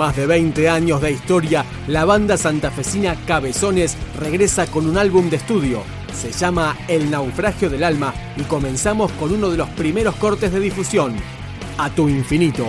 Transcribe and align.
Más 0.00 0.16
de 0.16 0.26
20 0.26 0.66
años 0.70 1.02
de 1.02 1.12
historia, 1.12 1.62
la 1.86 2.06
banda 2.06 2.38
santafesina 2.38 3.16
Cabezones 3.26 3.98
regresa 4.18 4.66
con 4.66 4.88
un 4.88 4.96
álbum 4.96 5.28
de 5.28 5.36
estudio. 5.36 5.82
Se 6.14 6.32
llama 6.32 6.74
El 6.88 7.10
naufragio 7.10 7.68
del 7.68 7.84
alma 7.84 8.14
y 8.38 8.44
comenzamos 8.44 9.12
con 9.12 9.30
uno 9.30 9.50
de 9.50 9.58
los 9.58 9.68
primeros 9.68 10.16
cortes 10.16 10.54
de 10.54 10.60
difusión, 10.60 11.16
A 11.76 11.90
tu 11.90 12.08
infinito. 12.08 12.64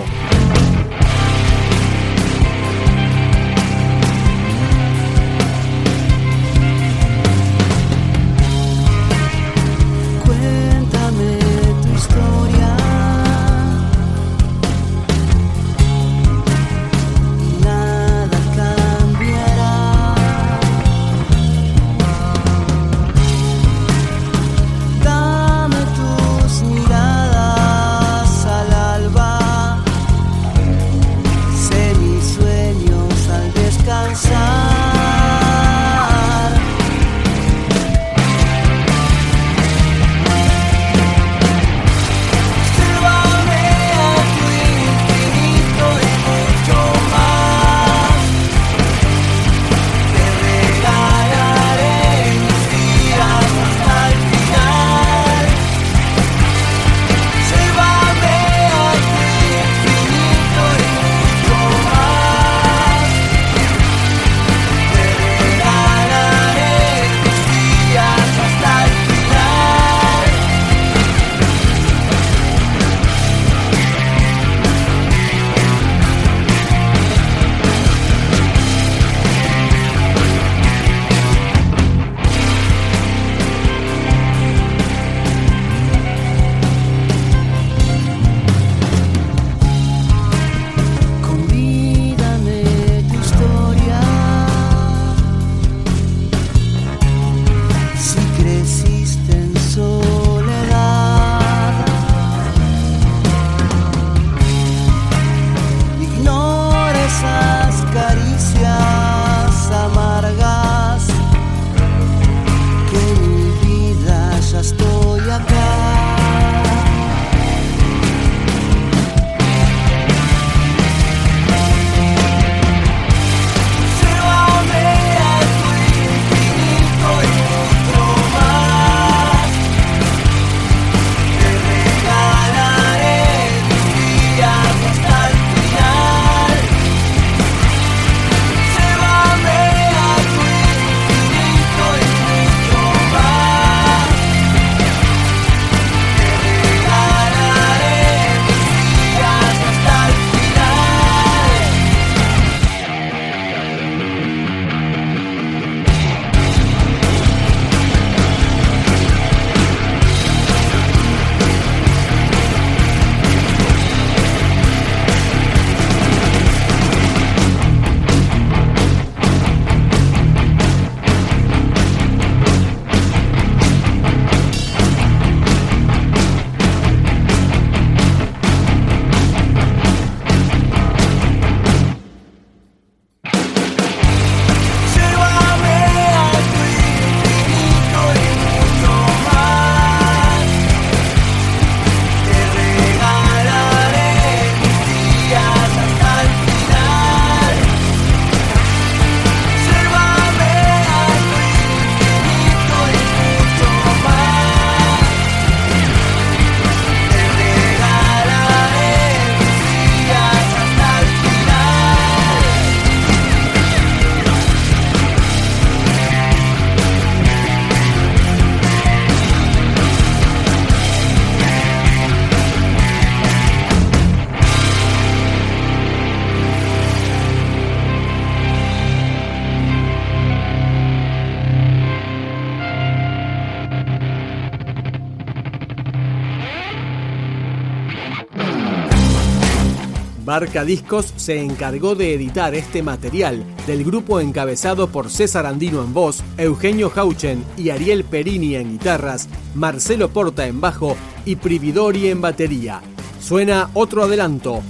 Barca 240.32 240.64
Discos 240.64 241.14
se 241.18 241.42
encargó 241.42 241.94
de 241.94 242.14
editar 242.14 242.56
este 242.56 242.82
material 242.82 243.44
del 243.68 243.84
grupo 243.84 244.22
encabezado 244.22 244.88
por 244.88 245.10
César 245.10 245.46
Andino 245.46 245.84
en 245.84 245.94
voz, 245.94 246.24
Eugenio 246.38 246.90
Hauchen 246.96 247.44
y 247.58 247.70
Ariel 247.70 248.06
Perini 248.06 248.56
en 248.56 248.72
guitarras, 248.72 249.28
Marcelo 249.56 250.08
Porta 250.08 250.48
en 250.48 250.62
bajo 250.62 250.96
y 251.26 251.36
Prividori 251.36 252.08
en 252.08 252.22
batería. 252.22 252.80
Suena 253.20 253.72
otro 253.74 254.04
adelanto, 254.04 254.62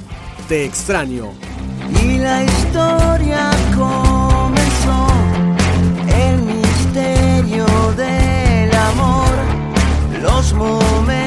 Te 0.49 0.65
extraño. 0.65 1.31
Y 2.03 2.17
la 2.17 2.43
historia 2.43 3.51
comenzó, 3.77 5.07
el 6.07 6.41
misterio 6.41 7.67
del 7.95 8.73
amor, 8.73 9.29
los 10.23 10.53
momentos 10.53 11.20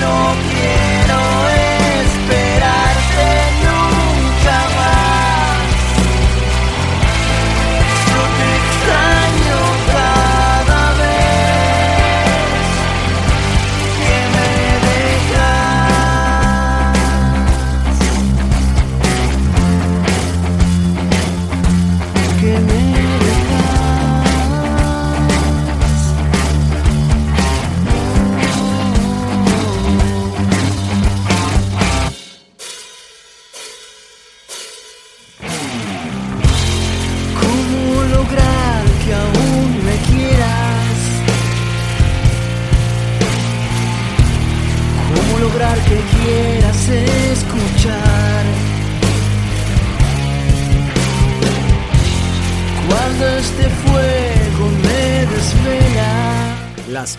no 0.00 0.34
quiero. 0.48 0.69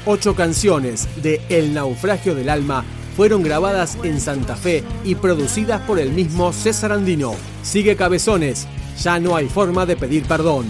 Ocho 0.06 0.36
canciones 0.36 1.08
de 1.22 1.42
El 1.50 1.74
naufragio 1.74 2.36
del 2.36 2.50
alma 2.50 2.84
fueron 3.16 3.44
grabadas 3.44 3.98
en 4.04 4.20
Santa 4.22 4.56
Fe 4.56 4.84
y 5.04 5.16
producidas 5.16 5.82
por 5.82 6.00
el 6.00 6.12
mismo 6.12 6.54
César 6.54 6.92
Andino. 6.92 7.34
Sigue 7.64 7.96
Cabezones, 7.96 8.68
ya 9.02 9.20
no 9.20 9.36
hay 9.36 9.48
forma 9.48 9.86
de 9.86 9.96
pedir 9.98 10.24
perdón. 10.24 10.66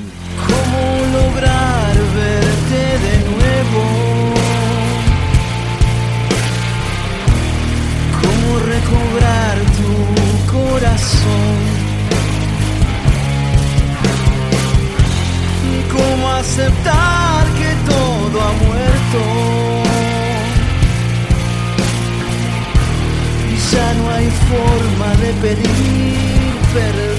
¿Cómo 0.47 1.23
lograr 1.23 1.95
verte 2.15 2.81
de 3.05 3.17
nuevo? 3.29 3.83
¿Cómo 8.21 8.59
recobrar 8.59 9.57
tu 9.77 10.51
corazón? 10.51 11.81
¿Cómo 15.91 16.29
aceptar 16.29 17.45
que 17.53 17.91
todo 17.91 18.41
ha 18.41 18.53
muerto? 18.65 18.90
Y 23.49 23.75
ya 23.75 23.93
no 23.95 24.09
hay 24.11 24.29
forma 24.49 25.15
de 25.15 25.33
pedir 25.41 26.53
perdón. 26.73 27.10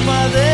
Forma 0.00 0.28
de 0.28 0.49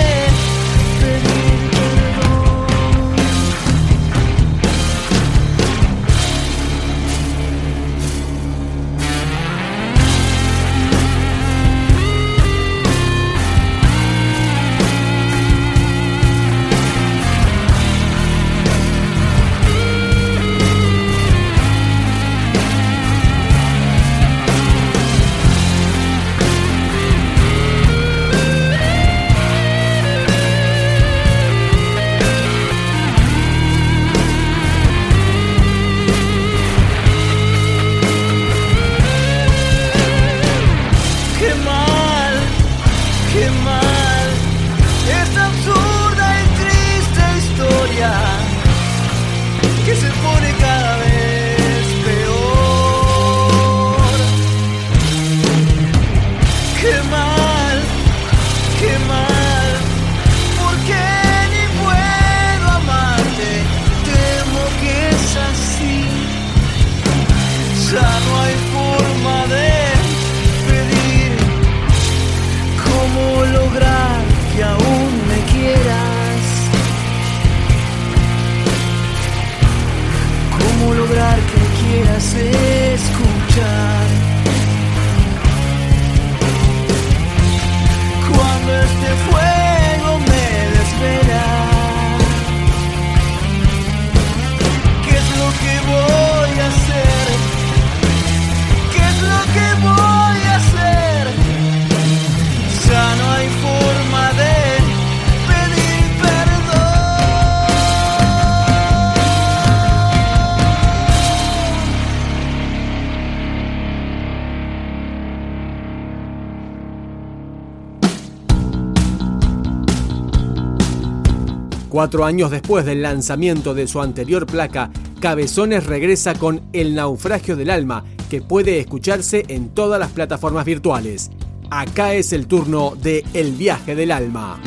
Cuatro 121.96 122.26
años 122.26 122.50
después 122.50 122.84
del 122.84 123.00
lanzamiento 123.00 123.72
de 123.72 123.86
su 123.86 124.02
anterior 124.02 124.44
placa, 124.44 124.90
Cabezones 125.18 125.86
regresa 125.86 126.34
con 126.34 126.60
El 126.74 126.94
naufragio 126.94 127.56
del 127.56 127.70
alma, 127.70 128.04
que 128.28 128.42
puede 128.42 128.78
escucharse 128.80 129.46
en 129.48 129.70
todas 129.70 129.98
las 129.98 130.10
plataformas 130.10 130.66
virtuales. 130.66 131.30
Acá 131.70 132.12
es 132.12 132.34
el 132.34 132.48
turno 132.48 132.92
de 133.02 133.24
El 133.32 133.52
viaje 133.52 133.94
del 133.94 134.10
alma. 134.10 134.60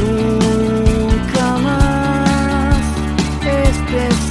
Nunca 0.00 1.58
más 1.58 2.78
este. 3.44 4.30